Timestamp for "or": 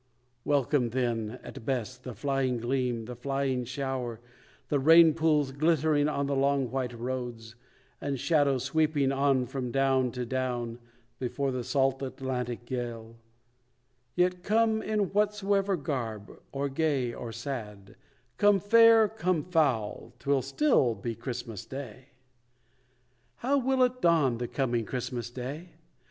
16.51-16.67, 17.13-17.31